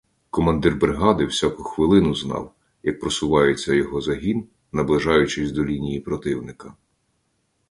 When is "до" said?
5.51-5.65